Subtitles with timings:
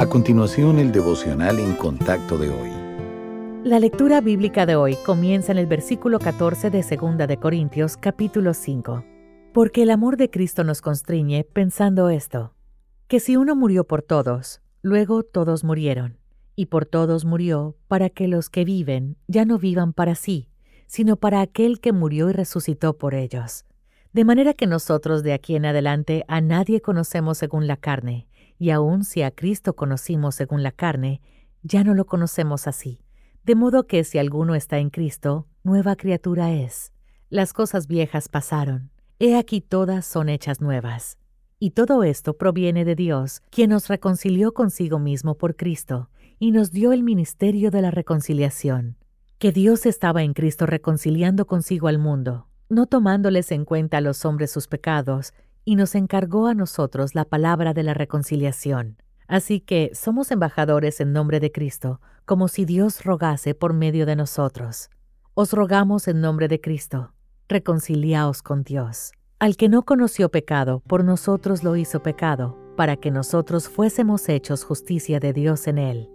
[0.00, 2.70] A continuación, el devocional en contacto de hoy.
[3.64, 8.54] La lectura bíblica de hoy comienza en el versículo 14 de 2 de Corintios, capítulo
[8.54, 9.04] 5.
[9.52, 12.54] Porque el amor de Cristo nos constriñe pensando esto,
[13.08, 16.16] que si uno murió por todos, luego todos murieron,
[16.56, 20.48] y por todos murió para que los que viven ya no vivan para sí,
[20.86, 23.66] sino para aquel que murió y resucitó por ellos.
[24.14, 28.29] De manera que nosotros de aquí en adelante a nadie conocemos según la carne,
[28.60, 31.22] y aun si a Cristo conocimos según la carne,
[31.62, 33.00] ya no lo conocemos así.
[33.42, 36.92] De modo que si alguno está en Cristo, nueva criatura es.
[37.30, 41.16] Las cosas viejas pasaron, he aquí todas son hechas nuevas.
[41.58, 46.70] Y todo esto proviene de Dios, quien nos reconcilió consigo mismo por Cristo, y nos
[46.70, 48.98] dio el ministerio de la reconciliación.
[49.38, 54.26] Que Dios estaba en Cristo reconciliando consigo al mundo, no tomándoles en cuenta a los
[54.26, 55.32] hombres sus pecados,
[55.64, 58.96] y nos encargó a nosotros la palabra de la reconciliación.
[59.26, 64.16] Así que somos embajadores en nombre de Cristo, como si Dios rogase por medio de
[64.16, 64.90] nosotros.
[65.34, 67.12] Os rogamos en nombre de Cristo,
[67.48, 69.12] reconciliaos con Dios.
[69.38, 74.64] Al que no conoció pecado, por nosotros lo hizo pecado, para que nosotros fuésemos hechos
[74.64, 76.10] justicia de Dios en él.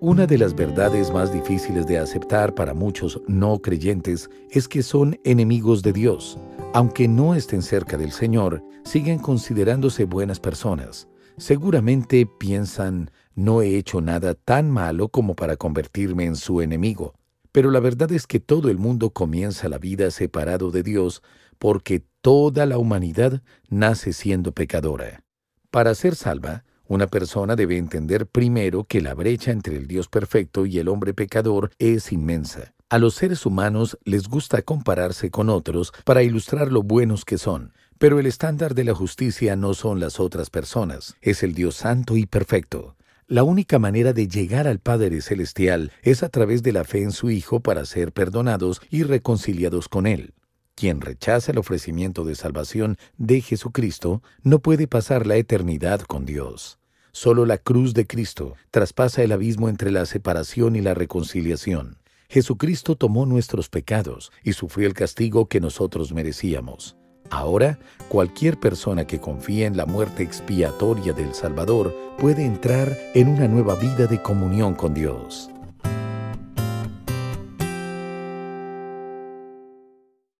[0.00, 5.18] Una de las verdades más difíciles de aceptar para muchos no creyentes es que son
[5.24, 6.38] enemigos de Dios.
[6.74, 11.08] Aunque no estén cerca del Señor, siguen considerándose buenas personas.
[11.38, 17.14] Seguramente piensan, no he hecho nada tan malo como para convertirme en su enemigo.
[17.52, 21.22] Pero la verdad es que todo el mundo comienza la vida separado de Dios
[21.58, 25.24] porque toda la humanidad nace siendo pecadora.
[25.70, 30.66] Para ser salva, una persona debe entender primero que la brecha entre el Dios perfecto
[30.66, 32.74] y el hombre pecador es inmensa.
[32.90, 37.74] A los seres humanos les gusta compararse con otros para ilustrar lo buenos que son,
[37.98, 42.16] pero el estándar de la justicia no son las otras personas, es el Dios santo
[42.16, 42.96] y perfecto.
[43.26, 47.12] La única manera de llegar al Padre Celestial es a través de la fe en
[47.12, 50.32] su Hijo para ser perdonados y reconciliados con Él.
[50.74, 56.78] Quien rechaza el ofrecimiento de salvación de Jesucristo no puede pasar la eternidad con Dios.
[57.12, 61.97] Solo la cruz de Cristo traspasa el abismo entre la separación y la reconciliación.
[62.30, 66.94] Jesucristo tomó nuestros pecados y sufrió el castigo que nosotros merecíamos.
[67.30, 67.78] Ahora,
[68.10, 73.76] cualquier persona que confíe en la muerte expiatoria del Salvador puede entrar en una nueva
[73.76, 75.50] vida de comunión con Dios.